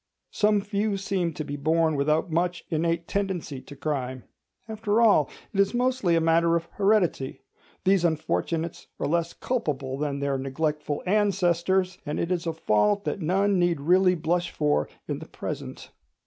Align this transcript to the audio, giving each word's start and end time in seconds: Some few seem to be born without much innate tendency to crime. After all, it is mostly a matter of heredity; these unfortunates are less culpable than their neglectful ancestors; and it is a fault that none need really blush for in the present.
Some 0.31 0.61
few 0.61 0.97
seem 0.97 1.31
to 1.33 1.43
be 1.43 1.55
born 1.57 1.95
without 1.95 2.31
much 2.31 2.65
innate 2.71 3.07
tendency 3.07 3.61
to 3.61 3.75
crime. 3.75 4.23
After 4.67 4.99
all, 4.99 5.29
it 5.53 5.59
is 5.59 5.75
mostly 5.75 6.15
a 6.15 6.19
matter 6.19 6.55
of 6.55 6.65
heredity; 6.71 7.43
these 7.83 8.03
unfortunates 8.03 8.87
are 8.99 9.05
less 9.05 9.33
culpable 9.33 9.99
than 9.99 10.17
their 10.17 10.39
neglectful 10.39 11.03
ancestors; 11.05 11.99
and 12.03 12.19
it 12.19 12.31
is 12.31 12.47
a 12.47 12.53
fault 12.53 13.03
that 13.03 13.21
none 13.21 13.59
need 13.59 13.79
really 13.79 14.15
blush 14.15 14.49
for 14.49 14.89
in 15.07 15.19
the 15.19 15.27
present. 15.29 15.91